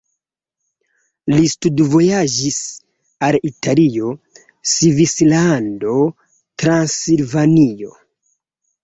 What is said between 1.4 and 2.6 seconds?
studvojaĝis